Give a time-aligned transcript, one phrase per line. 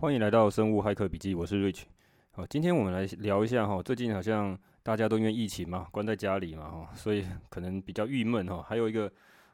[0.00, 1.82] 欢迎来到生物骇客笔记，我是 Rich。
[2.30, 8.62] 好，今天我们来聊一下哈，最近好像大家都因为疫情嘛，关在家里嘛哈，所以可能比较郁闷哈。
[8.62, 9.10] 还有一个，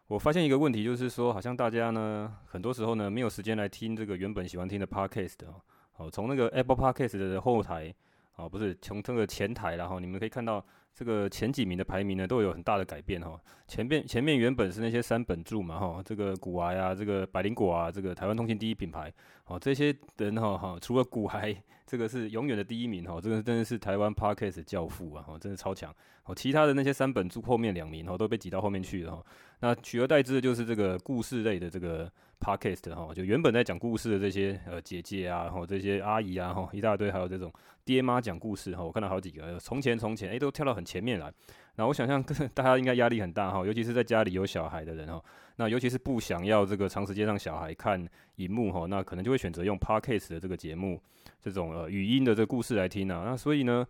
[0.06, 5.62] 我发现一个问题，就是说好像大家呢，很多时候呢没有时间来听这个原本喜欢听的 Podcast 哦。
[5.92, 7.94] 好，从那个 Apple Podcast 的后台
[8.36, 10.62] 啊，不是从这个前台，然后你们可以看到。
[10.94, 13.38] 这个前几名的排名呢，都有很大的改变哈。
[13.66, 19.12] 前面前面原本是那些三本柱嘛哈，这个古癌啊，这个百灵果啊，这个台湾通信第一品牌，
[19.46, 21.54] 哦，这些人哈哈，除了古癌，
[21.84, 25.92] 这个是永远的第一名哈，这个真的是台湾 Podcast 教父啊，真的超强。
[26.26, 29.22] 哦，其他的那些三本柱后面两名哦，都被挤到后面去了哈。
[29.60, 37.52] 那取而代之的就是这个故事类的这个 Podcast 哈，就原本在讲故事的这些呃姐姐啊，然后这些阿姨啊，哈一大堆，还有这种
[37.84, 41.32] 爹妈讲故事哈，我看到好几个，从前从前，诶，都跳到很前面来。
[41.76, 42.22] 那我想象
[42.54, 45.20] 大家应该压力很大哈，尤其是在家里有小孩的人哈，
[45.56, 51.00] 那尤其是不想要这个长时间让小孩看荧幕哈，那可能就会选择用 Podcast 的这个节目，
[51.40, 53.24] 这种呃语音的这个故事来听啊。
[53.26, 53.84] 那所以呢，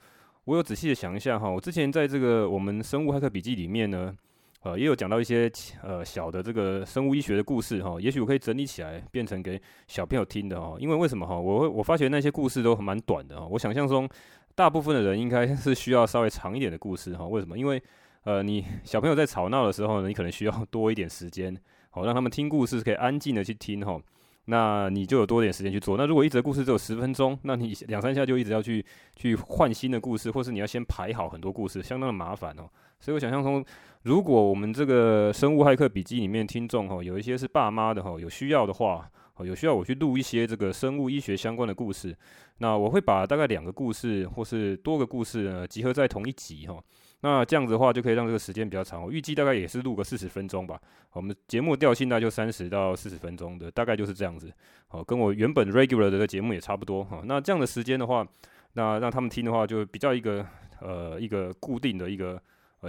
[0.45, 4.17] 我有仔细的想一下哈，我之前在这个我们生物骇客笔记里面呢，
[4.62, 10.75] 呃，也有讲到一些呃小的这个生物医学的故事哈，也许我可以整理起来变成给小朋友听的哈。
[10.79, 11.39] 因为为什么哈？
[11.39, 13.47] 我我发觉那些故事都蛮短的哈。
[13.47, 14.08] 我想象中
[14.55, 17.27] 大部分的人应该是需要稍微长一点的故事哈。
[17.27, 17.59] 为什么？
[17.59, 17.83] 因为
[18.25, 21.57] 呃，你小朋友在吵闹的时候呢，你可能需要 多一点时间，
[21.91, 24.01] 好让他们听故事可以安静的去听哈。
[24.47, 25.97] 那你就有多点时间去做。
[25.97, 28.85] 那如果一则故事只有十分钟，那你两三下就一直要去
[29.17, 32.69] 去换新的故事，或是你要先排好很多故事，相当的麻烦哦。
[33.01, 33.65] 所以我想象中，
[34.03, 42.17] 如果我们这个生物骇客笔记里面听众哈，有一些是爸妈的哈，有需要的话，哦有需要我去录一些这个生物医学相关的故事，
[42.59, 46.83] 那我会把大概两个故事或是多个故事呢集合在同一集哈。
[47.21, 49.03] 那这样子的话，就可以让这个时间比较长。
[49.03, 50.79] 我预计大概也是录个四十分钟吧。
[51.13, 54.53] 我们节目调性大概就三十到四十分钟的，大概就是这样子。
[54.89, 57.23] 好，跟我原本 regular 的节目也差不多哈。
[57.25, 58.27] 那这样的时间的话，
[58.75, 60.47] 那让他们听的话，就比较一个
[60.83, 62.39] 呃一个固定的一个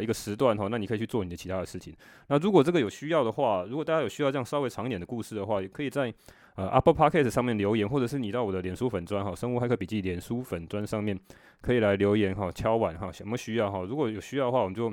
[0.02, 0.68] 一个时段哈。
[0.70, 1.96] 那你可以去做你的其他的事情。
[2.28, 6.14] 那如果这个有需要的话，如果大家有需要这样稍微长一点的故事的话，也可以在。
[6.58, 11.20] 呃，Apple Podcast 上面留言，或者是你到我的脸书粉砖哈，生物骇客笔记脸书粉砖上面
[11.60, 13.84] 可以来留言哈，敲碗哈，什么需要哈？
[13.84, 14.90] 如果有需要的话，我们就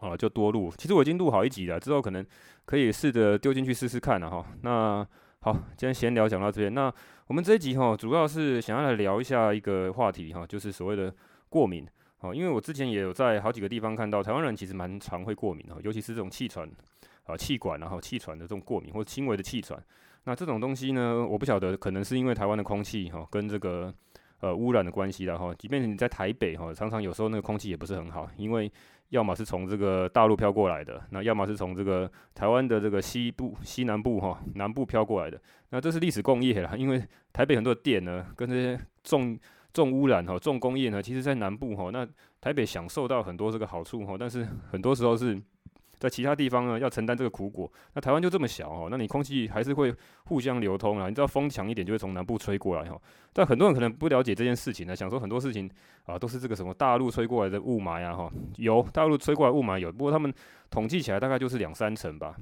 [0.00, 0.72] 啊就多录。
[0.76, 2.26] 其实我已经录好一集了，之后可能
[2.64, 4.44] 可以试着丢进去试试看了哈。
[4.62, 5.06] 那
[5.38, 6.74] 好，今天闲聊讲到这边。
[6.74, 6.92] 那
[7.28, 11.14] 我们这一集哈，主要是想要来聊一下一个话题哈，就是所谓的
[11.48, 11.86] 过敏。
[12.20, 16.68] 哦，因为我之前也有在好几个地方看到，台湾人其实蛮常会过敏的，尤其是这种气喘
[17.24, 19.80] 啊、气管然后气喘的这种过敏，或者轻微的气喘。
[20.24, 23.94] 那这种东西呢，我不晓得，可能是因为台湾的空气哈，跟这个
[24.40, 25.54] 呃污染的关系啦哈。
[25.54, 28.70] 即便你在台北哈，常常有时候那个空气也不是很好，因为
[29.10, 35.40] 要么是从这个大陆飘过来的，那要么是从这个台湾的这个西部、西南部哈、南部飘过来的。
[35.70, 37.02] 那这是历史工业啦，因为
[37.32, 39.38] 台北很多的店呢，跟这些重
[39.78, 42.04] 重污染哈、重工业呢，其实在南部哈，那
[42.40, 45.40] 台北享受到很多这个好处哈，但是很多时候是。
[46.00, 47.68] 在其他地方呢，要承担这个苦果。
[47.92, 49.92] 那台湾就这么小哈，那你空气还是会
[50.26, 51.08] 互相流通啊。
[51.08, 52.96] 你知道风强一点就会从南部吹过来哈。
[53.32, 55.68] 但很多人可能不了解这件事情呢，想说很多事情
[56.06, 58.30] 啊都是这个什么大陆吹过来的雾霾啊哈。
[58.58, 60.32] 有大陆吹过来雾霾有，不过他们
[60.70, 62.36] 统计起来大概就是两三成吧。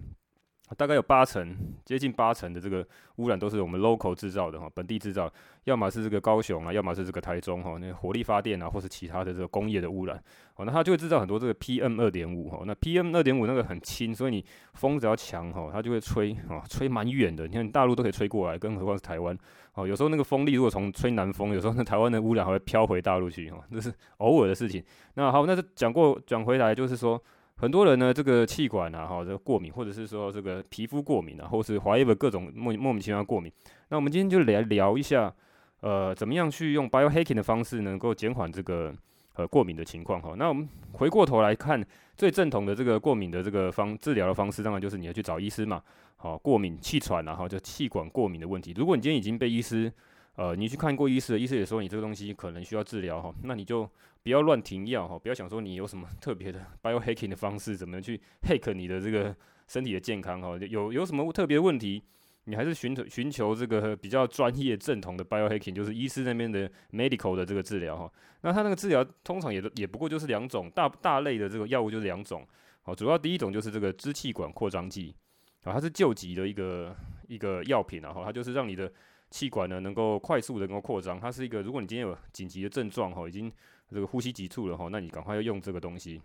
[0.74, 5.32] 大概有八成，接近八成的这个污染都是我们 local 制造的哈，本地制造，
[5.64, 10.20] 要么是这个高雄啊，要么是这个台中哈，那火力发电啊，或是其他的这个工业的污染，
[10.56, 14.44] 哦，那它就会制造很多这个 PM 二点五哈，那 PM 二点五那个很轻，所以你
[14.74, 19.38] 风只要强哈，它就会吹啊，吹蛮远的，你看大陆都可以吹过来，更何况是台湾，
[19.74, 24.82] 哦，有时候那个风力如果从吹南风，有时候那 台湾的污染还会飘回大陆去哈，这是偶尔的事情。
[25.14, 27.22] 那好，那就讲过讲回来就是说。
[27.58, 33.50] 很多人呢，这个气管啊，哈，这个过敏，或者是说这个皮肤过敏啊，或是怀疑的各种莫莫名其妙过敏。
[33.88, 35.34] 那我们今天就来聊一下，
[35.80, 38.94] 呃，怎么样去用 biohacking 的方式能够减缓这个
[39.36, 40.34] 呃过敏的情况哈。
[40.36, 41.82] 那我们回过头来看，
[42.14, 45.82] 最正统的这个过敏的这个方治疗的方式，当然就是你要去找医师嘛。
[46.16, 48.74] 好，过敏气喘啊，哈，就气管过敏的问题。
[48.76, 49.90] 如果你今天已经被医师
[50.34, 53.88] 呃，你去看过医师，医师也说你这个东西可能需要治疗哈，那你就
[54.26, 59.32] 不要乱停药哈，不要想说你有什么 特别的 biohacking 的方式，怎么去 hack 你的这个
[59.68, 62.02] 身体的健康哈，有有什么特别的问题，
[62.42, 68.12] 你还是寻求寻求这个 比较专业正统的 biohacking，就是医师那边的 medical 的这个治疗哈。
[68.40, 72.44] 那他那个治疗通常也都也不过就是两种大大类的这个药物就是两种，
[72.82, 75.14] 好，主要第一种就是这个支气管扩张剂
[75.62, 76.96] 啊，它是救急的一个
[77.28, 78.92] 一个药品啊，哈，它就是让你的。
[79.28, 83.52] 气管呢，能够快速的能够扩张，它是一个，如果你今天有紧急的症状哈，已经
[83.90, 86.20] 这个呼吸急促了哈，那你赶快要用这个东西。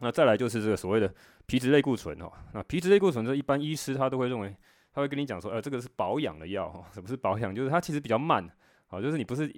[0.00, 1.12] 那再来就是这个所谓的
[1.46, 4.54] 皮质类固醇哈，那皮质类固醇这一般医师他都会认为，
[4.92, 7.52] 他会跟你讲说，呃，这个是保养的药哈，什么是保养？
[7.54, 8.48] 就是它其实比较慢，
[8.86, 9.52] 好，就是你不是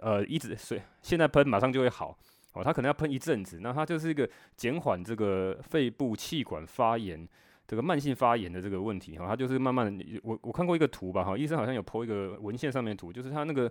[0.00, 2.16] 呃一直水现在喷马上就会好，
[2.54, 7.28] 哦，它可能要喷一阵子，那它就是一个减缓这个肺部气管发炎
[7.66, 13.70] 这个慢性发炎的这个问题哈，它就是慢慢的，我我看过一个图吧哈，医生好像有 po 一个文献上面图，就是它那个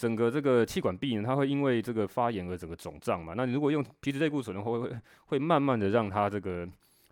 [0.00, 4.90] 整个这个气管壁呢，它会因为这个发炎而整个肿胀嘛，那你如果用皮质类固醇的话，会
[5.26, 6.66] 会慢慢的让它这个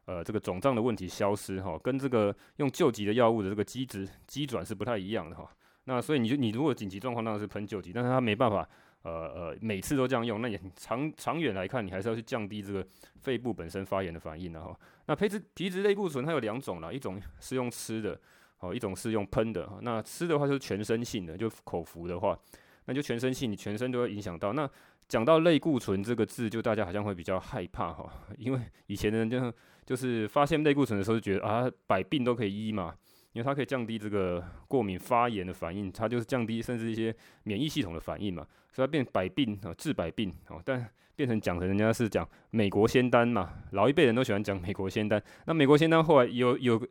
[0.07, 5.47] 呃这个肿胀的问题消失哈，跟这个用救急的药物的这个机制机转是不太一样的哈。
[5.85, 8.67] 那所以你就你如果紧急状况当然是喷救急，但是它没办法，
[9.03, 12.87] 呃呃每次都这样用，那你长长远来看，你还是要去降低这个
[13.21, 14.75] 肺部本身发炎的反应的哈。
[15.07, 18.19] 那皮质皮质类固醇它有两种啦，一种是用吃的，
[18.61, 19.79] 哦，一种是用喷的哈。
[19.83, 22.39] 那吃的话就是全身性的，就口服的话，
[22.89, 24.55] 那就全身性，你全身都会影响到。
[24.55, 24.69] 那
[25.07, 29.53] 讲到类固醇这个字，就大家好像会比较害怕哈， 因为以前的人就
[29.85, 32.95] 就是发现类固醇的时候就觉得啊，百病都可以医嘛。
[33.35, 37.15] 因为它可以降低这个过敏发炎的反应，它就是降低甚至一些
[37.45, 40.61] 免疫系统的反应嘛，所以它变百病啊，治百病哦。
[40.65, 45.23] 但变成讲成人家是讲美国仙丹嘛，老一辈人都喜欢讲美国仙丹。
[45.45, 46.83] 那美国仙丹后来有有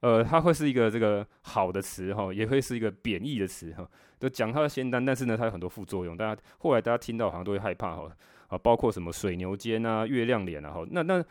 [0.00, 3.88] 呃，它会是一个这个好的词哈，也会是一个贬义的词哈，
[4.18, 8.10] 就讲它的仙丹，但是呢，它有很多副作用，大家后来大家听到好像都会害怕哈
[8.48, 11.24] 啊，包括什么水牛肩啊、月亮脸啊哈，那那。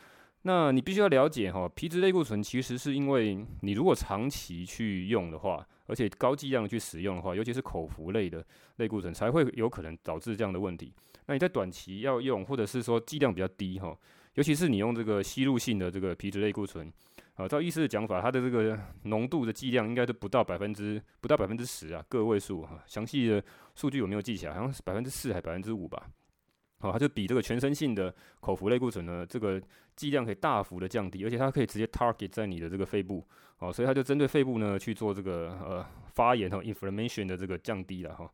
[0.44, 8.42] 那你必须要了解哈，皮质类固醇其实是因为你如果长期去用的话，而且高剂量去使用的话，尤其是口服类的
[8.78, 10.94] 类固醇，才会有可能导致这样的问题。
[11.26, 13.94] 那你在短期要用，或者是说剂量比较低哈，
[14.36, 16.90] 尤其是你用这个吸入性的这个皮质类固醇，
[17.40, 23.42] 啊，照医师的讲法，它的这个浓度的剂量应该都不到百分之不到百分之十啊，个位数哈，详细的
[23.76, 26.06] 数据我没有记起来，好像是百分之四还百分之五吧。
[26.80, 29.62] 好，它就比这个全身性的口服类固醇呢，这个
[29.96, 33.26] 剂量可以大幅的降低，而且它可以直接 target 在你的这个肺部，
[33.60, 38.30] 哦，所以它就针对肺部呢去做这个呃发炎和 inflammation 的这个降低了哈。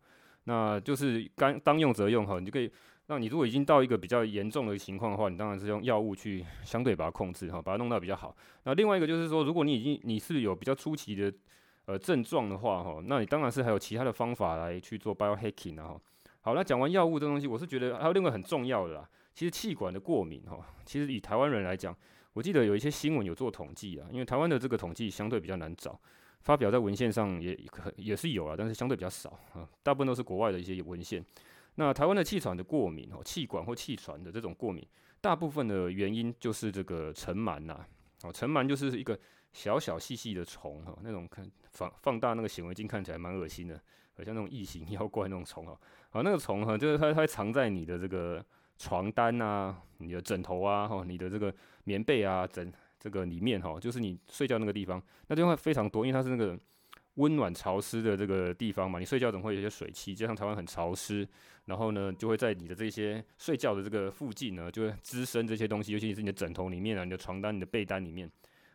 [0.45, 2.71] 那就是当当用则用哈，你就可以
[3.07, 8.35] 那你如果已经到一个比较严重的情况的话，你当然是用药物去相对把它控制哈，把它弄到比较好。
[8.63, 11.31] 那另外一个就是说，如果你已经你是有比较初期的
[11.85, 16.01] 呃症状的话哈，那你当然是还有其他的方法来去做 biohacking 啊哈。
[16.41, 19.07] 好，那讲完药物这东西，我是觉得还有另外很重要的啦。
[19.35, 21.95] 其实气管的过敏哈，其实以台湾人来讲，
[22.33, 25.99] 我记得有一些新闻有做统计啊，因为台湾的这个统计相对比较难找，
[26.41, 31.23] 发表在文献上也可也是有啊，但是相对比较少啊，大部分都是国外的一些文献。
[31.75, 34.85] 那台湾的气喘的过敏哦，气管或气喘的这种过敏，
[35.21, 37.85] 大部分的原因就是这个尘螨呐，
[38.23, 39.17] 哦，尘螨就是一个
[39.53, 43.79] 小小细细的虫哈，那种看放放大那个显微镜看起来蛮恶心的。
[44.17, 45.77] 好像那种异形 妖怪那种虫哦，
[46.09, 48.41] 好，那个虫哈，就是它它会藏在你的这个
[48.77, 56.57] 床单啊、你的枕头啊、哈、你的这个棉被啊、枕这个里面哈，就是你睡觉那个地方，那地方非常多，因为它是那个
[57.15, 61.27] 温暖潮湿的这个地方嘛，你睡觉总会有一些水汽，加上台湾很潮湿，
[61.65, 68.29] 然后呢，就会在你的这些睡觉的这个附近呢，就会滋生这些东西，尤其是你的枕头里面啊、你的床单、你的被单里面，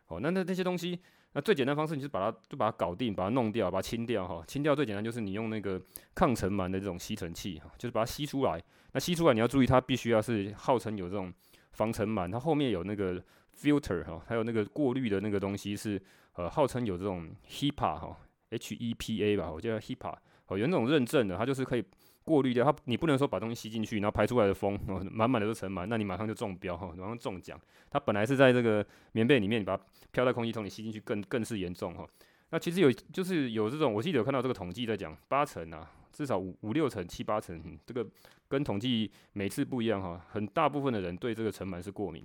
[0.07, 0.99] 哦，那那那些东西。
[1.33, 4.43] 那最简单方式，你就把它就把它搞定，把它弄掉，把它清掉哈。
[4.45, 5.81] 清掉最简单就是你用那个
[6.13, 8.61] 抗尘螨的这种吸尘器哈，就是把它吸出来。
[8.91, 11.33] 那吸出来你要注意，它必须要是号称有这种
[11.71, 13.23] 防尘螨，它后面有那个
[13.57, 16.01] filter 哈，还有那个过滤的那个东西是
[16.33, 18.17] 呃号称有这种 HEPA 哈
[18.51, 20.15] ，H E P A 吧，我叫 HEPA
[20.47, 21.83] 哦，有那种认证的，它就是可以。
[22.23, 27.59] 过滤掉它，你不能说把东西吸进去，然后排出来的风哦，满满的都尘螨，那你马上就中标哈，马上中奖。
[27.89, 32.07] 它本来是在这个棉被里面，你把它飘在空气中，你吸进去更更是严重哈。
[32.51, 38.07] 那其实有就是有这种，我记得有看到这个统计在讲八成啊，至少五五六成、七八成，这个
[38.47, 40.23] 跟统计每次不一样哈。
[40.29, 42.23] 很大部分的人对这个尘螨是过敏。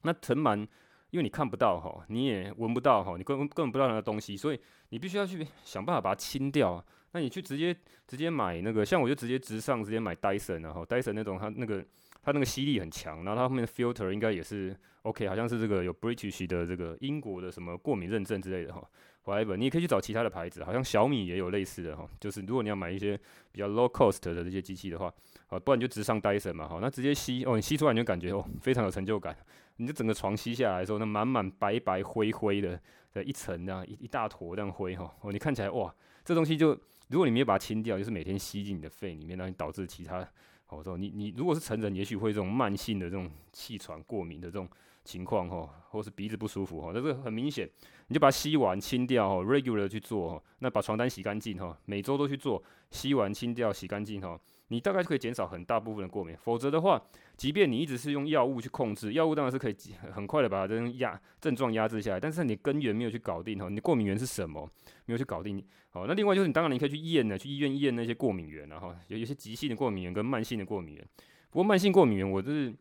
[0.00, 0.66] 那尘螨
[1.10, 4.60] 因为你看不到哈，你也闻不到哈，你根本根本不知道那个东西，所以
[4.90, 6.84] 你必须要去想办法把它清掉。
[7.12, 7.74] 那你去直接
[8.06, 11.82] 直接买那个，像我就直接直上直接买 Dyson，然后 Dyson 那种它那个
[12.22, 18.82] 它那个吸力很强，然后它后面的 filter 应该也是 OK，好像是这个有 British 的这个英国的什么过敏认证之类的哈。
[19.24, 22.06] Whatever，你也可以去找其他的牌子，好像小米也有类似的哈。
[22.20, 23.18] 就是如果你要买一些
[23.50, 25.12] 比较 low cost 的这些机器的话，
[25.48, 29.36] 啊，不然你就直上 Dyson 嘛，好，那直接吸哦，你吸出来你就感觉哦非常有成就感，
[29.76, 32.80] 你就整个床吸下来的时候，那满满白白灰灰的
[33.12, 36.78] 的一层这样一一大坨这样灰哈，哦，你看起来哇，这东西就。
[37.08, 40.28] 如果你没有把它清掉，就是每天吸进你的肺里面，让你导致其他，
[40.64, 44.68] 好，说你你如果是成人，也许会这种慢性的这种气喘过敏的这种
[45.04, 47.70] 情况哈，或是鼻子不舒服哈，但是很明显，
[48.08, 52.60] 你就把它吸完清掉哈，regular 去做哈，那把床单洗干净哈，每周都去做，
[52.90, 54.36] 吸完清掉洗干净哈，
[54.68, 56.36] 你大概就可以减少很大部分的过敏。
[56.36, 57.00] 否则的话，
[57.36, 59.76] 即便你一直是用药物去控制，药物当然是可以
[60.12, 64.68] 很快的把这种压症状压制下来，但是你根源没有去搞定哈，你过敏源是什么
[65.06, 71.08] 没有去搞定，好，那另外就是你当然你可以去验呢，去医院验那些过敏源然后有有些急性的过敏源跟慢性的过敏源，
[71.50, 72.74] 不过慢性过敏源我就是。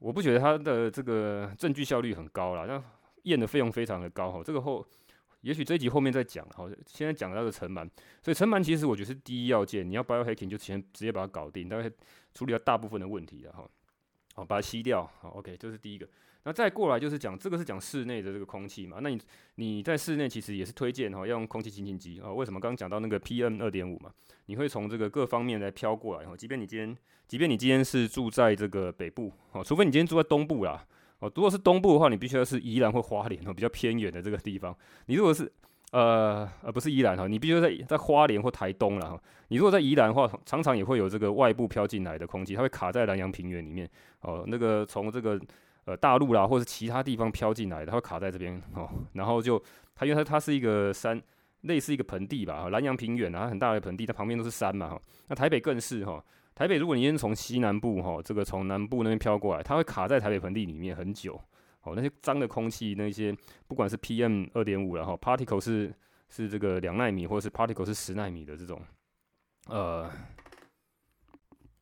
[0.00, 2.80] 我不觉得它的这个证据效率很高啦，那
[3.24, 4.40] 验的费用非常的高哈。
[4.44, 4.86] 这个后，
[5.42, 6.68] 也许这一集后面再讲好。
[6.86, 7.88] 现在讲到的尘螨，
[8.22, 11.90] 所以尘螨其实我觉得是第一要件，你要 biohacking 就先直接把它搞定，大概
[12.34, 13.68] 处理掉大部分的问题了哈。
[14.34, 16.08] 好，把它吸掉，好，OK，这是第一个。
[16.44, 19.20] 那再过来就是讲这个是讲室内的这个空气嘛，那你
[19.56, 22.32] 你在室内其实也是推荐哈，要用空气清新机啊。
[22.32, 22.60] 为什么？
[22.60, 24.10] 刚刚讲到那个 PM 二点五嘛，
[24.46, 26.36] 你会从这个各方面来飘过来哈。
[26.36, 30.86] 即便你今天，即便你今天是住在这个北部哦，除非你今天住在东部啦
[31.20, 31.30] 哦。
[31.34, 34.76] 如果是东部的话，你必须要是宜兰或花莲哦，比较偏远的这个地方。
[35.06, 35.50] 你如果是
[35.92, 39.20] 呃呃不是宜兰哈，你必须在在花莲或台东了哈。
[39.48, 43.88] 你如果在宜兰的话，常常也会有这个外部飘进来的空气，它会卡在南洋平原里面
[44.20, 44.44] 哦。
[44.46, 45.40] 那个从这个。
[45.84, 48.86] 呃，大陆啦，或是其他地方飘进来的，它会卡在这边哦。
[49.14, 49.58] 然后就
[49.94, 51.18] 它，因为它它是一个山，
[51.62, 55.00] 类似一个盆地吧，南洋平原啊，很大的盆地，它旁边都是山嘛哈。
[55.28, 56.22] 那台北更是哈，
[56.58, 61.40] 台北如果你先从西南部哈，这个从南部那边飘过来，它会卡在台北盆地里面很久
[61.82, 61.92] 哦。
[61.94, 63.32] 那些脏的空气，那些
[63.68, 65.94] 不管是 PM 二点五然后 particle 是
[66.28, 68.82] 是这个两纳米，或者是 particle 是十纳米的这种，
[69.68, 70.10] 呃。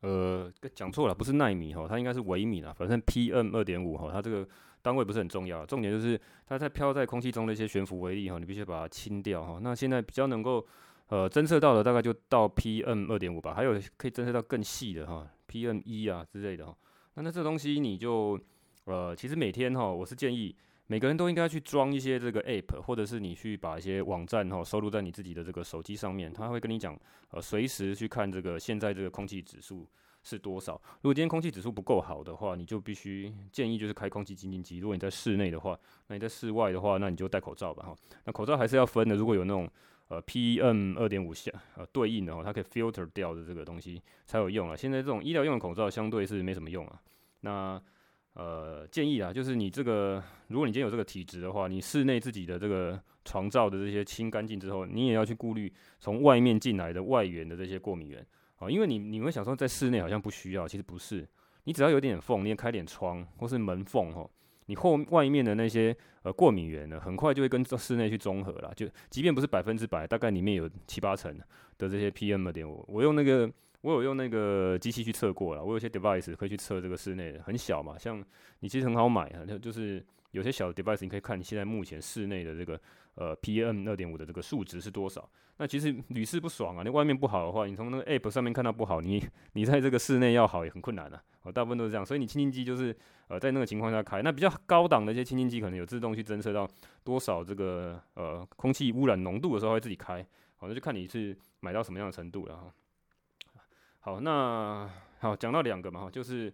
[0.03, 2.71] 呃，讲错了，不是纳米哈，它应该是微米啦。
[2.77, 4.47] 反正 PM 二点五哈，它这个
[4.83, 9.59] 单位不是很重要，重点就是它在飘在空气中的一些悬浮微粒哈，你必须把它清掉哈。
[9.63, 10.65] 那现在比较能够
[11.09, 16.77] 呃侦测到的大概就到 PM 二点五吧，还有可以侦测到更细的哈，PM 一啊之类的哈。
[17.15, 18.39] 那那这东西你就
[18.85, 20.55] 呃，其实每天哈，我是建议
[20.87, 26.99] 每个人都应该去装一些这个 App，或者是你去把一些网站哈收录在你自己的这个手机上面，它会跟你讲
[27.31, 29.87] 呃，随时去看这个现在这个空气指数。
[30.29, 30.73] 是多少？
[31.03, 34.79] 如果今天空气指数不够好的话，你就必须建议就是开空气清净机。
[34.79, 37.97] 如果你在室内的话，那你在室外的话，那你就戴口罩吧哈。
[38.25, 39.71] 那口罩还是要分的，如果有那种
[40.09, 44.77] 呃 PM 二点五下呃对应的哦，它可以 filter 掉的这个东西才有用啊。
[44.77, 47.01] 现在这种医疗用的口罩相对是没什么用啊。
[47.41, 47.83] 那
[48.35, 58.25] 呃建议啊，就是你这个如果你今天有这个体质的话，你室内自己的这个床罩的这些清干净之后，你也要去顾虑从外面进来的外源的这些过敏源。
[58.59, 61.29] 哦，因为你你会想说在室内好像不需要，其实不是，
[61.65, 64.27] 你只要有点缝，你也开点窗或是门缝哈，
[64.67, 71.37] 你后外面的那些呃过敏源呢，很快就会跟室内去中和了，就即便不是百分之百，大概里面有七八成
[71.79, 78.23] 的这些 PM 二点五，我用那个我有用那个机器去测过了，我有些 device 可以去测这个室内的，很小嘛，像
[78.61, 80.05] 你其实很好买啊，就就是
[80.37, 82.81] 有些小的 device 你可以看你现在目前室内的这个。
[83.19, 85.27] 呃，PM 二点五的这个数值是多少？
[85.57, 86.83] 那其实屡试不爽啊！
[86.83, 91.23] 你外面不好的话，你从那个 App 上面看到不好，你你在这个室内要好也很困难啊。
[91.41, 92.95] 哦，大部分都是这样，所以你清净机就是
[93.29, 94.21] 呃在那个情况下开。
[94.21, 96.69] 那比较高档的一些清净机可能有自动去侦测到
[97.03, 100.23] 多少这个呃空气污染浓度的时候会自己开。
[100.59, 102.75] 好，那就看你是买到什么样的程度了哈。
[104.01, 104.87] 好，那
[105.21, 106.53] 好讲到两个嘛哈，就是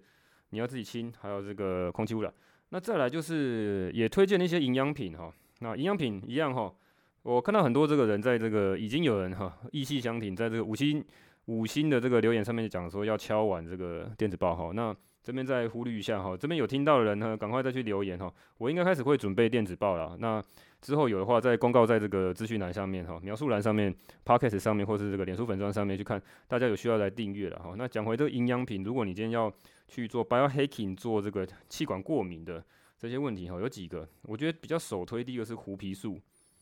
[0.50, 2.32] 你要自己清，还有这个空气污染。
[2.72, 5.30] 那再来就是也推荐一些营养品哈。
[5.60, 6.72] 那营养品一样哈，
[7.22, 11.04] 我看到很多这个人在这个已经有人哈意气相挺，在这个五星
[11.44, 14.70] 五星的这个留言上面讲说要敲碗这个电子报哈。
[14.74, 18.32] 那这边再呼吁一下哈，这边有听到的人呢，赶快再去留言哈。
[18.56, 20.16] 我应该开始会准备电子报了。
[20.18, 20.42] 那
[20.80, 27.74] 之后有的话再公告在这个资讯栏上面哈，描述栏上面、Podcast 上面或是这个脸书粉砖上面去看，大家有需要来订阅了哈。
[27.76, 29.52] 那讲回这个营养品，如果你今天要
[29.92, 32.64] 去做 Biohacking 做这个气管过敏的。
[32.98, 35.24] 这些问题哈，有几个，我觉得比较首推。
[35.24, 36.20] 第一个是胡皮素，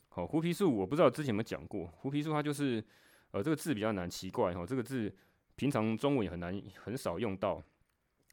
[0.08, 1.86] 好，胡皮素我不知道之前有没有讲过。
[1.98, 2.82] 胡皮素它就是，
[3.30, 5.14] 呃，这个字比较难，奇怪哈，这个字
[5.54, 7.62] 平常中文也很难，很少用到。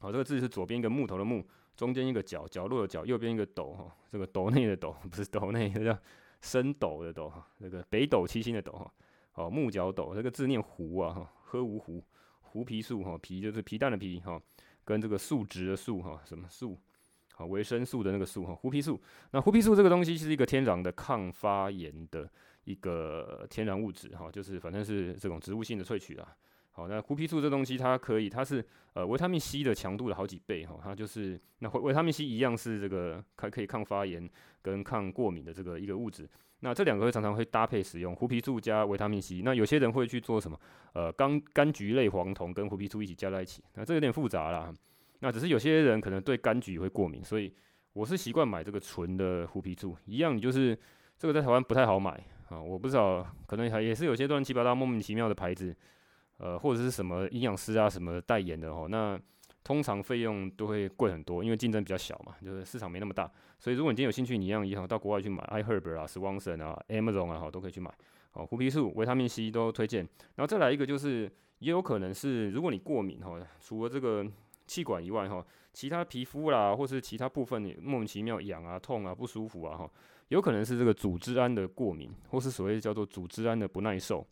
[0.00, 5.98] 好，这个字是左边一个木头的木，中间一个角，角落的角，右边一个斗哈，这个斗内的斗不是斗内，这叫
[6.40, 8.90] 升斗的斗哈，这个北斗七星的斗哈，
[9.34, 12.02] 哦，木角斗，这个字念胡啊哈，喝无胡，
[12.40, 14.40] 胡皮素哈，皮就是皮蛋的皮哈，
[14.88, 16.78] 跟这个树植的树哈，什么树？
[17.36, 18.98] 啊，维生素的那个素哈，胡皮素。
[19.32, 22.26] 那胡皮素这个东西是一个天然的抗发炎的
[22.64, 26.34] 一个天然物质哈，就是反正是这种植物性的萃取啊。
[26.78, 34.30] 好，那胡皮素这东西它可以，它是呃维他命 C 的强度的好几倍哈，它就是那维维他命 C 一样是这个可可以抗发炎
[34.62, 36.28] 跟抗过敏的这个一个物质。
[36.60, 39.42] 那这两个常常会搭配使用，胡皮素加维他命 C。
[39.42, 40.56] 那有些人会去做什么？
[40.92, 44.72] 呃，柑柑橘类黄酮跟胡皮素一起加在一起，那这有点复杂啦。
[45.18, 47.52] 那只是有些人可能对柑橘会过敏，所以
[47.92, 50.78] 我是习惯买这个纯的胡皮素，一样，就是
[51.18, 55.76] 这个在台湾不太好买啊，我不知道，可能还也是有些乱七八糟莫名其妙的牌子，
[56.38, 59.20] 呃，或者是什么营养师啊什么代言的哦，那
[59.62, 67.92] 通常费用都会贵很多，因为竞争比较小嘛，就是市场没那么大，所以如果你今天有兴趣，你一样一样到国外去买，iHerb 啊、Swanson 啊、Amazon 啊，好都可以去买。
[68.32, 70.08] 哦，胡皮素、维他命 C 都推荐。
[70.36, 74.24] 然后再来一个就是，也有可能是，如果你过敏哈，除了这个
[74.66, 79.90] 气管以外哈，其他皮肤啦，或是其他部分莫名其妙痒啊、痛啊、不舒服啊哈，
[80.28, 84.24] 有可能是这个组织胺的过敏，或是所谓叫做组织胺的不耐受。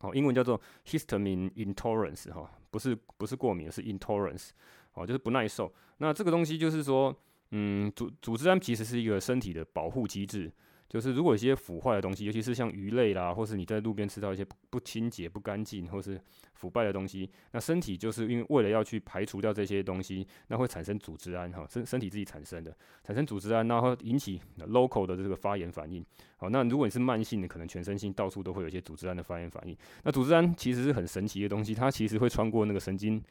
[0.00, 4.50] 哦，英文叫做 histamine intolerance 哈，不是不是过敏，是 intolerance，
[4.94, 5.72] 哦，就是不耐受。
[5.98, 7.14] 那这个东西就是说，
[7.50, 10.52] 嗯，组组织胺其实是一个身体的保护机制。
[10.88, 16.18] 就是如果一些腐坏的东西，尤其是像鱼类啦，或是你在路边吃到一些不不清洁、不干净，或是
[16.54, 26.02] 腐败的东西，那身体就是因为为了要去排除掉这些东西，那会产生组织胺哈，身身体自己产生的，产生组织胺，然后引起 local 的这个发炎反应。
[26.38, 29.76] 好，那如果你是慢性的，可能全身性到处都会有一些组织胺的发炎反应。
[30.04, 33.22] 那组织胺其实是很神奇的东西，它其实会穿过那个神经，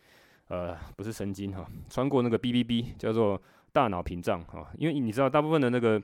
[0.50, 6.00] 呃，不是神经哈，穿过那个 BBB 叫做大脑屏障哈，因为你知道大部分的那个。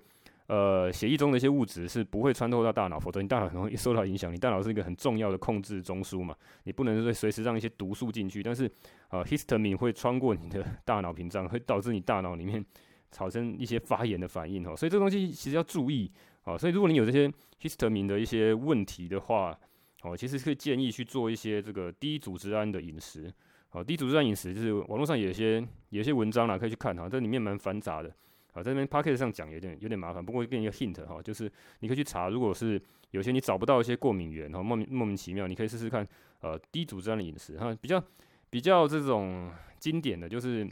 [0.47, 4.31] 呃，血液中的一些物质是不会穿透到大脑，否则你大脑很容易 受到影响。
[4.31, 6.35] 你大脑是一个很重要的控制中枢嘛，
[6.65, 8.43] 你不能随随时让一些毒素进去。
[8.43, 8.69] 但是，
[9.09, 12.63] 呃，histamine 会穿过你的大脑屏障，会导致你大脑里面
[13.11, 14.75] 产生一些发炎的反应哦。
[14.75, 16.11] 所以这东西其实要注意
[16.43, 16.57] 哦。
[16.57, 17.31] 所以如果你有这些
[17.61, 19.57] histamine 的一些问题的话，
[20.01, 23.31] 哦，其实可以建议去做一些这个低组织胺的饮食。
[23.71, 28.13] 哦，低组织胺饮食就是网络上有些有些文章啦，可以去看哈，这里面蛮繁杂的。
[28.53, 32.81] 啊，在这边 pocket 上讲有点有点麻烦，不过给一个 hint 哈，就是你可以去查，如果是
[33.11, 36.07] 有些你找不到一些过敏源哈，莫名莫名其妙，你可以试试看，
[36.41, 38.03] 呃，低组织胺的饮食哈，比较
[38.49, 40.67] 比较这种经典的就是，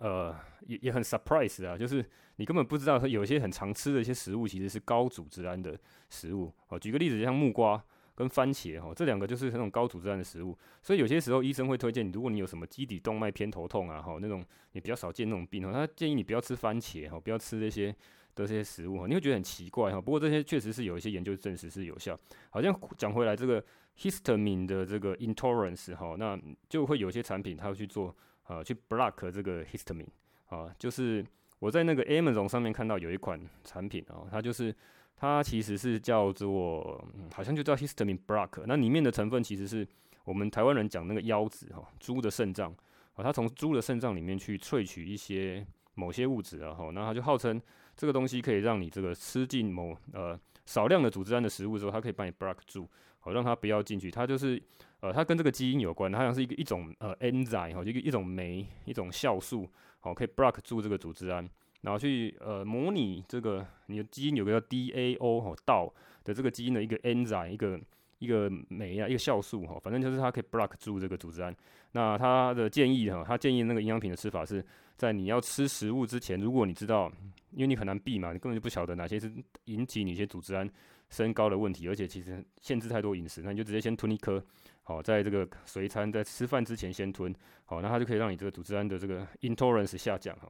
[0.00, 0.34] 呃，
[0.66, 2.04] 也也很 surprise 啊，就是
[2.36, 5.78] 你根本不知道有些很常吃的一些食物其实是高组织胺的
[6.10, 7.82] 食物，哦，举个例子，像木瓜。
[8.14, 17.90] 跟番茄哈，这两个就是那种高组织胺的食物，所以有些时候医生会推荐你，如果你有什么基底动脉偏头痛啊哈，那种你比较少见那种病哈，他建议你不要吃番茄哈，不要吃这些
[18.34, 19.98] 的这些食物哈，你会觉得很奇怪哈。
[19.98, 22.18] 不过这些确实是有一些研究证实是有效。
[22.50, 23.64] 好像讲回来，这个
[23.98, 26.38] histamine 的这个 intolerance 哈，那
[26.68, 30.06] 就会有些产品它会去做啊，去 block 这个 histamine
[30.46, 31.24] 啊，就是
[31.60, 34.74] 我在那个 Amazon 上面看到有一款产品啊，它就是。
[35.22, 38.60] 它其实是叫做，嗯、好像就叫 histamine block。
[38.66, 39.86] 那里面的成分其实是
[40.24, 42.74] 我们台湾人讲那个腰子哈，猪的肾脏
[43.14, 47.62] 啊，它从猪的肾脏里面去萃取一些某些物质啊哈，那它就号称
[47.96, 54.10] 这个东西可以让你这个吃进某呃少量的组织胺的食物之后，它可以帮你 block 住，好让它不要进去。
[54.10, 54.60] 它就是
[54.98, 61.48] 呃，它跟这个基因有关，它好像是一个一种呃 enzyme 哈，一个一种酶一种酵素，好可以 block 住这个组织胺。
[61.82, 65.92] 然后去呃模拟这个你的基因有个叫 DAO 哈道
[66.24, 67.80] 的这个基因的一个 enzyme 一个
[68.18, 71.54] 一个酶啊一个酵素哈，反正就是它可以 block 住这个组织胺。
[71.90, 74.64] 那他的建议哈，他建议那个营养品的吃法是
[74.96, 77.12] 在你要吃食物之前，如果你知道，
[77.50, 79.30] 因为你很难避嘛，你根本就不晓得哪些是
[79.64, 80.70] 引起你一些组织胺
[81.10, 84.42] 升高的问题，而且其实限制太多饮食，那你就直接先吞一颗，
[84.84, 90.48] 好，在这个随餐在吃饭之前先吞，好，那它就可以让你这个组织胺的这个 intolerance 下降哈。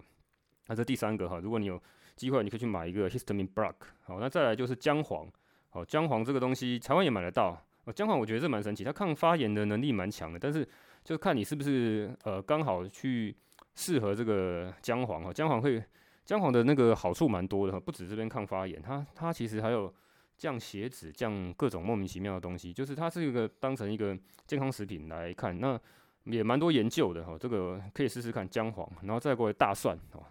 [0.67, 1.81] 那这第三个哈，如果你有
[2.15, 3.75] 机会，你可以去买一个 histamine block。
[4.03, 5.27] 好，那再来就是姜黄。
[5.71, 7.59] 好，姜黄这个东西台湾也买得到。
[7.85, 10.39] 哦姜黄我觉得这蛮神奇，它抗发炎的能力蛮强的。
[10.39, 10.65] 但是
[11.03, 13.35] 就是看你是不是呃刚好去
[13.75, 15.33] 适合这个姜黄哈。
[15.33, 15.83] 姜黄会
[16.25, 19.93] 姜黄的那个好处蛮多的哈，不止这边抗发炎，它它其实还有
[20.39, 22.73] 降血脂、降各种莫名其妙的东西。
[22.73, 25.81] 就是它是一个当成一个健康食品来看，那
[26.25, 27.37] 也蛮多研究的哈。
[27.37, 30.23] 这个可以试试看姜黄，然后再过来大蒜哦。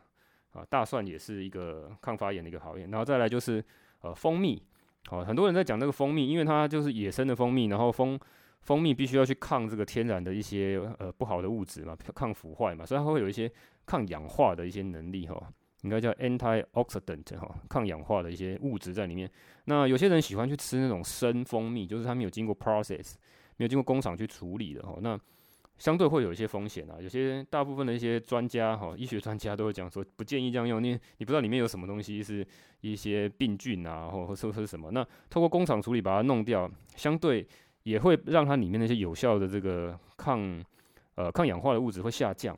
[0.54, 3.64] 啊，大蒜也是一个抗发炎的一个好药，然后再来就是
[4.02, 4.62] 呃蜂蜜，
[5.08, 8.20] 好，很多人在讲这个蜂蜜，因为它就是野生的蜂蜜，然后蜂
[8.62, 13.50] 蜂蜜必须要去抗这个天然的一些呃不好的物质嘛，抗腐坏嘛，所以它会有一些
[13.86, 15.42] 抗氧化的一些能力哈，
[15.84, 19.30] 应该叫 antioxidant 哈，抗氧化的一些物质在里面。
[19.66, 23.14] 那有些人喜欢去吃那种生蜂蜜，就是它没有经过 process，
[23.58, 25.20] 没有经过工厂去处理的哈，那。
[25.82, 32.46] 相对会有一些风险啊，有些大部分的一些专家哈，医学专家都会讲说不建议这样用，你你不知道里面有什么东西是
[32.82, 34.92] 一些病菌啊，或或说是什么。
[34.92, 37.48] 那透过工厂处理把它弄掉，相对
[37.82, 40.64] 也会让它里面那些有效的这个抗
[41.16, 42.56] 呃抗氧化的物质会下降，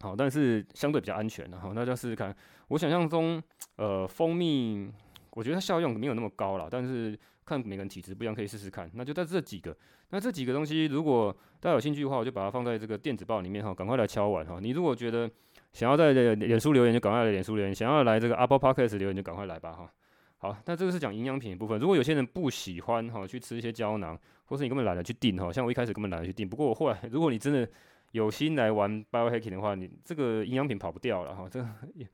[0.00, 1.70] 好，但是相对比较安全的哈。
[1.72, 3.40] 那就试试看，我想象中
[3.76, 4.90] 呃蜂蜜，
[5.30, 7.16] 我觉得它效用没有那么高了，但是。
[7.48, 8.90] 看每个人体质不一样，可以试试看。
[8.94, 9.74] 那就在这几个，
[10.10, 14.58] 那这几个东西，如果大家有兴趣的话，我就把它放在这个电子报里面哈，赶快来敲完哈。
[14.60, 15.30] 你如果觉得
[15.72, 19.90] 想要在脸书留言就赶快来脸书留言，想要来这个 Apple Podcast 留言就赶快来吧哈。
[20.38, 21.80] 好，那这个是讲营养品的部分。
[21.80, 26.48] 如果有些人不喜欢哈去吃一些胶囊，或是你根本懒得去订哈，像我一开始根本懒得去订。
[26.48, 27.68] 不过我后来， 如果你真的
[28.12, 31.48] 有心来玩 biohacking 的话，你这个营养品跑不掉了哈。
[31.50, 31.68] 这个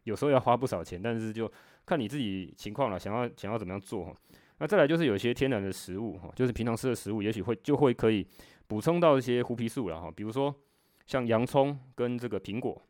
[0.05, 1.51] 有时候要花不少钱，但是就
[1.85, 4.17] 看你自己情况了，想要想要怎么样做哈。
[4.59, 8.27] 那再来就是有一些天然的食物哈，就是平常吃的食物，也许会就会可以
[8.67, 10.11] 补充到一些胡皮素了哈。
[10.15, 10.55] 比如说
[11.07, 12.81] 像洋葱跟这个苹果，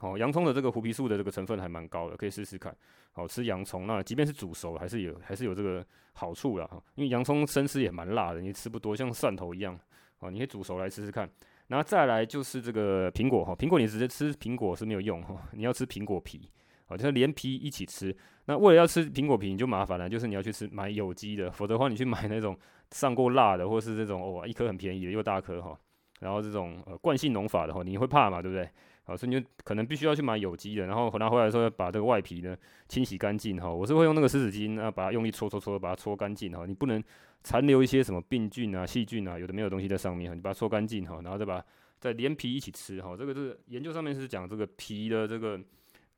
[0.00, 2.74] 哦，洋葱的这个胡皮素的这个成分还蛮高的，可以试试看。
[3.14, 5.84] 好吃洋葱，那即便是煮熟，还是有还是有这个
[6.14, 6.82] 好处啦哈。
[6.94, 9.78] 因为洋葱生吃也蛮辣的，你吃不多，像蒜头一样
[10.20, 10.30] 哦。
[10.30, 11.28] 你可以煮熟来吃吃看。
[11.66, 16.50] 然后再来就是这个苹果哈，苹果你直接吃苹果是没有用哈，你要吃苹果皮，
[16.92, 18.14] 好，就是连皮一起吃。
[18.44, 22.56] 那为了要吃苹果皮，你就麻烦了，就是你要去吃买有机的，否则的话你去买那种
[22.90, 25.78] 上过蜡的，或是这种哦一颗很便宜的又大颗哈，
[26.20, 28.68] 然后这种呃惯性农法的话，你会怕嘛，对不对？
[29.04, 32.56] 好，所以你就可能必须要去买有机的，然后拿回来的时候要把这个外皮呢
[32.88, 33.72] 清洗干净哈。
[33.72, 36.66] 我是会用那个湿纸巾啊，把它用力搓搓搓，把它搓干净哈。
[36.66, 37.02] 你不能
[37.42, 40.34] 残留一些什么病菌啊、细菌啊，有的没有东西在上面哈。
[40.34, 41.64] 你把它搓干净哈，然后再把
[41.98, 43.16] 再连皮一起吃哈。
[43.16, 45.60] 这个是研究上面是讲这个皮的这个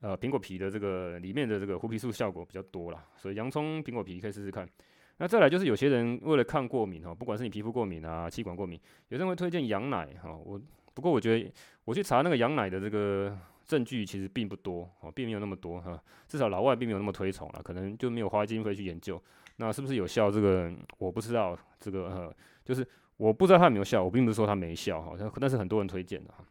[0.04, 4.68] 呃苹果皮的这个里面的这个胡皮素效果比较多啦，所以洋葱、苹果皮可以试试看。
[5.16, 10.30] 那再来就是有些人为了抗过敏哈，不管是你皮肤过敏啊、气管过敏，有些人会推荐羊奶哈。
[10.36, 10.60] 我。
[10.96, 11.52] 不过我觉得
[11.84, 19.20] 我去查那个羊奶的这个证据其实并不多哦，并没有那么多哈，至少老外并没有那么推崇了，可能就没有花经费去研究。
[19.56, 20.30] 那是不是有效？
[20.30, 22.86] 这个我不知道，这个呃，就是
[23.16, 26.44] 我不知道它有没有效，我并不是说它没效哈，但是很多人推荐的哈。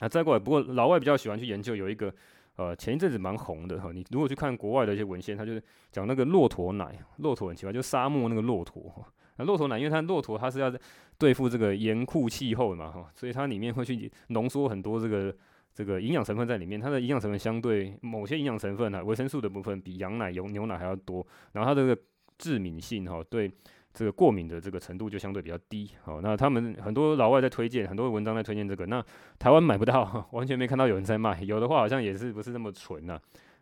[0.00, 2.12] 那再过来，不过老外比较喜欢去研究有一个
[2.58, 8.92] 呃前一阵子蛮红的哈，你如果去看国外的一些文献，它就是讲那个骆驼奶，骆驼很奇怪，就是沙漠那个骆驼。
[9.36, 10.70] 那骆驼奶，因为它骆驼它是要
[11.16, 15.32] 对付这个严酷气候嘛，哈，所以它里面会去浓缩很多这个
[15.72, 16.80] 这个营养成分在里面。
[16.80, 21.24] 它的营养成分相对某些营养成分啊，维生素的部分比羊奶、牛牛奶还要多。
[21.52, 21.96] 然后它这个
[22.36, 23.48] 致敏性哈，对
[23.92, 25.90] 这个过敏的这个程度就相对比较低。
[26.02, 28.86] 好，那他们很多老外在推荐，很多文章在推荐这个。
[28.86, 29.04] 那
[29.38, 31.40] 台湾买不到， 完全没看到有人在卖。
[31.42, 33.18] 有的话好像也是不是那么纯呐。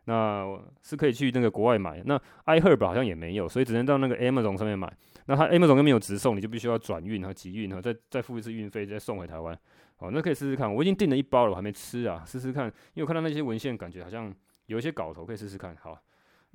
[0.08, 2.00] 那是可以去那个国外买。
[2.04, 4.92] 那 iHerb 好像也没有，所以只能到那个 Amazon 上面买。
[5.26, 9.58] 那它 Amazon 又没有直送，你就必须要转运和集运哈，再再付一次运费，再送回台湾。
[9.96, 10.72] 好，那可以试试看。
[10.72, 12.66] 我已经订了一包了，我还没吃啊，试试看。
[12.94, 14.32] 因为我看到那些文献，感觉好像
[14.66, 15.74] 有一些搞头，可以试试看。
[15.80, 15.98] 好，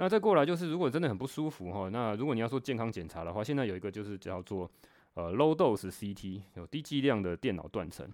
[0.01, 4.69] 那再过来就是，如果真的很不舒服哈，那如果你要做健康检查的话，现在有一个就是叫做
[5.13, 8.09] 呃 Low Dose CT，有低剂量的电脑断层。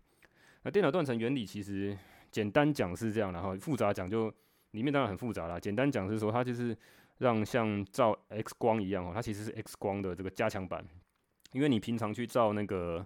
[0.64, 1.98] 那电脑断层原理其实
[2.30, 4.30] 简单讲是这样，然后复杂讲就
[4.72, 5.58] 里面当然很复杂啦。
[5.58, 6.78] 简单讲是说它就是。
[7.20, 10.86] 让像照 X 光一样哦，它其实是 X 光的这个加强版，
[11.52, 13.04] 因为你平常去照那个，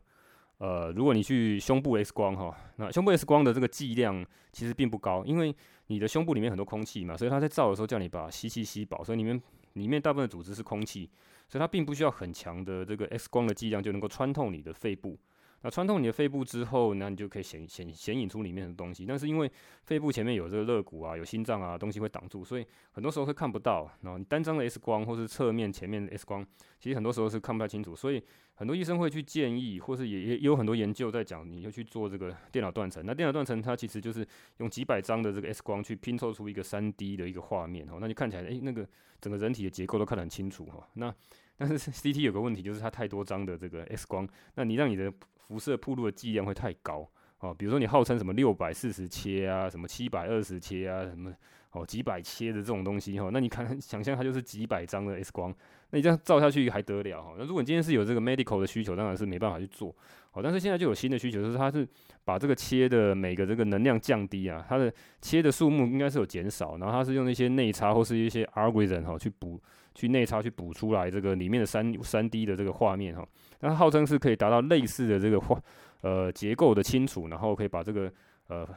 [0.62, 5.56] 呃，如果你去胸部 X 光哈，那胸部 X 光的这个剂量其实并不高，因为
[5.88, 9.42] 你的胸部里面很多空气嘛，所以它在照的时候叫你把吸气吸饱，所以里面
[9.74, 11.10] 里面大部分的组织是空气，
[11.50, 15.18] 所以它并不需要很强的这个 X 光的剂量就能够穿透你的肺部。
[15.64, 19.06] 那穿透你的肺部之后，那你就可以显显显影出里面的东西。
[19.06, 19.52] 但是因为
[19.84, 23.90] 肺部前面有这个肋骨啊，有心脏啊，东西会挡住，所以很多时候会看不到。
[24.02, 26.46] 然后你单张的 X 光或是侧面前面的 X 光，
[26.80, 27.96] 其实很多时候是看不太清楚。
[27.96, 28.22] 所以
[28.56, 33.06] 很多医生会去建议，或是也也有很多研究在讲，你就去做这个电脑断层。
[33.06, 38.88] 那电脑断层它其实就是用几百张的这个 X 光去拼凑出一个 3D 的一个画面哦，那就看起来诶、那个
[39.20, 40.88] 整个人体的结构都看得很清楚哈。
[40.94, 41.14] 那
[41.62, 47.54] 但是 CT 有个问题，就是它太多张的这个 X 光，那你让你的辐射暴露的剂量会太高哦。
[47.54, 51.32] 比如说你号称什么六百四十切啊，什么七百二十切啊，什么
[51.74, 55.54] 哦几百切的这种东西哈，那你看 想象它就是几百张的 X 光，
[55.92, 57.36] 那你这样照下去还得了哈？
[57.38, 59.96] 那如果你今天是有这个 medical 的需求，当然是没办法去做
[60.34, 60.42] 哦。
[60.42, 61.88] 但是现在就有新的需求，就是它是
[62.26, 69.62] 把这个切的每个这个能量降低啊，它的切的数目应该是有减少，然后它是用那些内插或是一些 algorithm 哈去补。
[69.94, 73.28] 去内插去补出来这个里面的三三 D 的这个画面哈，
[73.60, 75.62] 那号称是可以达到类似的这个画
[76.02, 78.12] 呃结构的清楚，然后可以把这个
[78.48, 78.68] 呃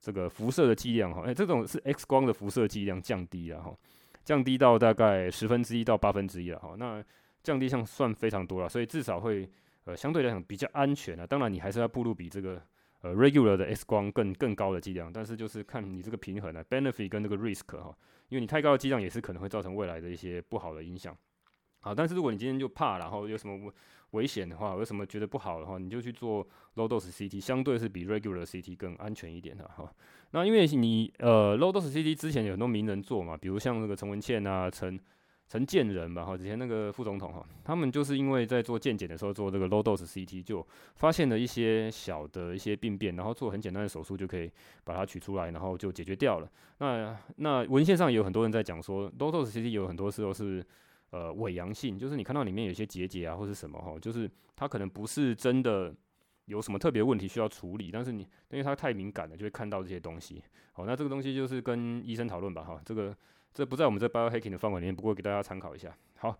[0.00, 3.72] 这个辐射的剂量哈，哎这种是 X 光的辐射剂量降低了哈，
[4.24, 7.02] 降低到大概十分之一到八分之一了哈，那
[7.42, 9.48] 降低上算非常多了，所以至少会
[9.84, 12.60] 呃相对来讲比较安全啊，当然你还是要步入比这个
[13.02, 17.96] 呃 regular 的 X 光更更高的剂量，但是就是看你这个平衡啊，benefit 跟这个 risk 哈。
[18.28, 21.16] 因为你太高的剂量也是可能会造成未来的一些不好的影响，
[21.80, 23.72] 啊，但是如果你今天就怕，然后有什么危
[24.12, 29.92] 危险的话，有什么觉得不好的话，你就去做 low dose CT，相对是比 regular CT 更安全一点的哈。
[30.30, 34.98] 那因为你呃 low dose CT 之前有很多名人做嘛，比如像那个陈文茜啊、陈
[35.54, 44.50] 陈建仁吧，哈，之前那个副总统哈，他们就是因为在做健检的时候做这个 low dose CT，就发现了一些小的一些病变，然后做很简单的手术就可以
[44.82, 46.50] 把它取出来，然后就解决掉了。
[46.78, 50.66] 那那文献上也有很多人在讲说，low dose CT 有很多时候是
[51.10, 55.94] 呃伪阳性，就是你看到里面有些结节啊或是什么哈，就是它可能不是真的
[56.46, 60.42] 有什么特别问题需要处理，但是你因为它太敏感了，就会看到这些东西。
[60.72, 63.16] 好，那这个东西就是跟医生讨论吧，哈，这个。
[63.54, 65.96] 这不在我们这 biohacking 的范围里面，不过给大家参考一下。
[66.18, 66.36] 好，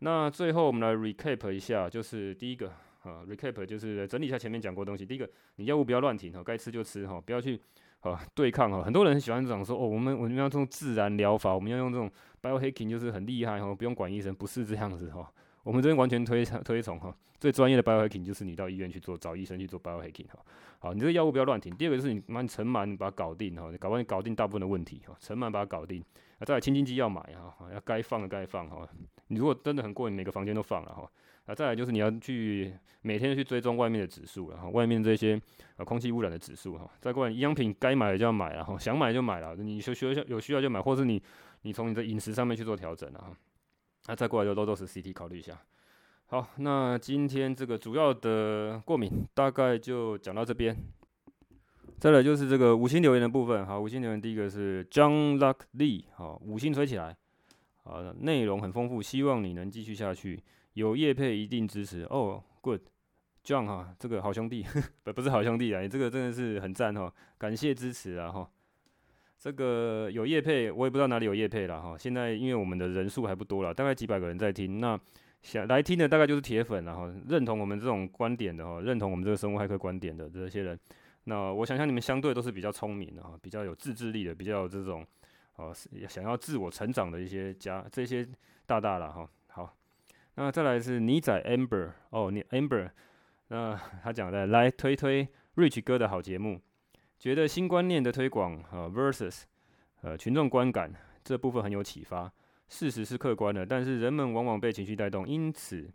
[0.00, 2.68] 那最后我们来 recap 一下，就是第一个
[3.02, 5.06] 啊，recap 就是整理一下前面讲过的东西。
[5.06, 7.58] 第一个，你药物不要乱停哈，该吃就吃哈，不要去
[8.00, 8.82] 啊对抗哈。
[8.82, 12.10] 很多人很喜欢讲说哦，我们我们要用自然疗法，我们要用这种
[12.42, 15.26] biohacking 就是很厉害哈，不用管医生，不是这样子哈。
[15.62, 20.38] 我们这边完全推推崇哈，最专业的 biohacking 就是你到医院去做，找医生去做 biohacking 哈。
[20.78, 21.74] 好，你这个药物不要乱停。
[21.74, 26.04] 第二个就是你慢尘螨把它搞定哈，你搞完你搞定大部分的问题哈，尘螨把它搞定。
[26.38, 28.88] 啊，再来清净机要买哈，要该放的该放哈。
[29.26, 31.10] 你如果真的很过瘾，每个房间都放了哈。
[31.46, 32.72] 啊，再来就是你要去
[33.02, 35.40] 每天去追踪外面的指数，然后外面这些
[35.76, 36.88] 呃空气污染的指数哈。
[37.00, 41.20] 再过来，营养品该买的就要买了哈，想买就买了，你需需要有需要就买，或是你
[41.62, 43.36] 你从你的饮食上面去做调整啊。
[44.06, 45.58] 那再过来就 low dose CT 考虑一下。
[46.26, 50.76] 好，那今天这个主要的过敏大概就讲到这边。
[52.00, 57.16] 再来就是这个五星留言的部分，好，五星留言第一个是 John Luck Lee，好，五星吹起来，
[57.82, 60.40] 好，内容很丰富，希望你能继续下去，
[60.74, 62.02] 有叶配一定支持。
[62.04, 64.64] 哦，Good，John 哈，这个好兄弟，
[65.02, 68.48] 不不是好兄弟啊，你这个真的是很赞哈，感谢支持啊哈，
[69.36, 74.96] 这个有业配，我也不知道哪里有业配了哈，现在因为我们的人数还不多了，大概几百个人在听，那
[75.42, 80.78] 想来听的大概就是铁粉了哈，认同我们这种观点的哈，认同我们这个生物骇客观点的这些人。
[81.28, 85.06] 那我想想，你们相对都是比较聪明的哈，比较有自制力的，比较有这种
[85.56, 85.74] 哦，
[86.08, 88.26] 想要自我成长的一些家，这些
[88.64, 89.28] 大大了哈。
[89.48, 89.76] 好，
[90.36, 92.88] 那再来是你仔 Amber 哦，你 Amber，
[93.48, 96.62] 那 他讲的来推推 Rich 哥的好节目，
[97.18, 99.42] 觉得新观念的推广啊 versus
[100.00, 100.90] 呃群众观感
[101.22, 102.32] 这部分很有启发，
[102.68, 105.90] 事实是客观的，但是人们往往被情绪带动，因此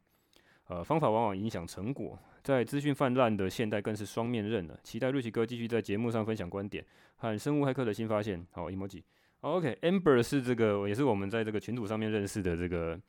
[0.67, 2.19] 呃方法往往影响成果。
[2.43, 4.77] 在资讯泛滥的现代，更是双面刃了。
[4.83, 8.45] 期待瑞奇哥继续在节目上分享观点和生物骇客的新发现。
[8.51, 9.01] 好，emoji。
[9.39, 12.99] OK，Amber 是这个，也是我们在这个群组上面认识的这个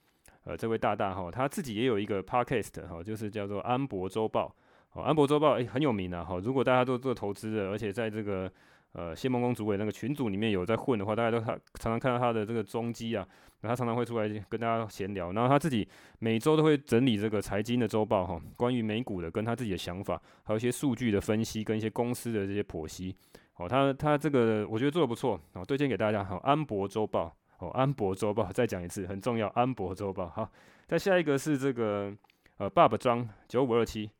[0.45, 4.55] 呃这位大大哈，他自己也有一个 podcast 哈，就是叫做安博周报。
[4.89, 8.51] 好，安博周报诶很有名的哈，如果大家都做投资的，而且在这个
[8.95, 13.25] 呃谢孟恭主委那个群组里面有在混的话，大家都他常常看到他的这个踪迹啊。
[13.61, 23.17] 那他常常会出来跟大家闲聊，然后他自己每周都会整理这个财经的周报哈，关于美股的跟他自己的想法，还有一些数据的分析跟一些公司的这些剖析。
[23.57, 26.23] 哦，他他这个我觉得做的不错，哦，推荐给大家。
[26.23, 30.29] 好，安博周报，哦，安博周报， 再讲一次，很重要，安博周报。
[30.29, 30.51] 好，
[30.87, 32.13] 再下一个是这个
[32.59, 34.11] 呃，爸爸张九五二七，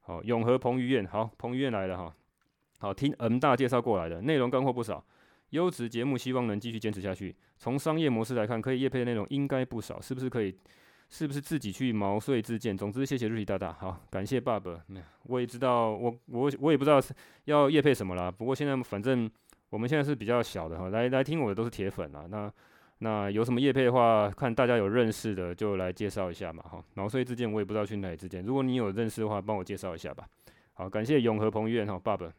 [0.00, 2.12] 好，永和彭于晏，好，彭于晏来了哈，
[2.78, 5.04] 好，听 N 大介绍过来的，内容干货不少。
[5.50, 7.34] 优质节目，希望能继续坚持下去。
[7.56, 10.54] 从商业模式来看，可以业配的内容应该不少，是不是可以？
[11.10, 12.76] 是不是自己去毛遂自荐？
[12.76, 14.78] 总之，谢谢日体大大，好，感谢爸爸。
[15.22, 17.00] 我也知道，我我我也不知道
[17.46, 18.30] 要业配什么啦。
[18.30, 19.28] 不过现在反正
[19.70, 22.26] 我们现在是比较小的哈，来来听我的都是铁粉啊。
[22.28, 22.52] 那
[22.98, 26.84] 那有什么业配的话，看大家有认识的就来介绍一下嘛哈。
[26.92, 28.44] 毛遂自荐，我也不知道去哪里自荐。
[28.44, 30.28] 如果你有认识的话，帮我介绍一下吧。
[30.74, 32.30] 好，感谢永和彭于晏哈，爸爸。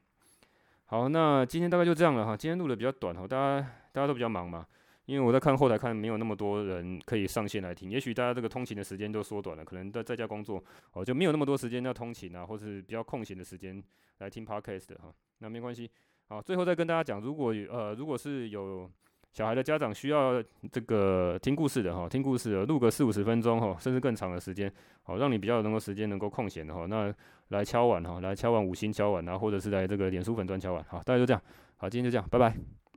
[0.92, 2.36] 好，那今天大概就这样了哈。
[2.36, 4.66] 今天录的比较短哈，大家大家都比较忙嘛，
[5.06, 10.60] 因为我在看后台看没有那么多人可以上线来听，也许大家这个通勤的时间都缩短了，可能在在家工作
[10.94, 13.80] 哦，就没有那么多时间要通勤啊，或是比较空闲的时间
[14.18, 15.14] 来听 podcast 哈。
[15.38, 15.88] 那没关系，
[16.28, 18.90] 好，最后再跟大家讲，如果呃如果是有
[19.32, 24.72] 小孩的家长需要这个听故事的哈，听故事的录个四五十分钟哈，甚至更长的时间，
[25.04, 27.14] 好，让你比较能够时间能够空闲的哈，那。
[27.50, 31.42] 来敲碗哈，来敲碗五星敲碗，然后或者是在这个脸书粉钻敲碗，好，大家就这样，
[31.78, 32.80] 好，今天就这样，拜拜。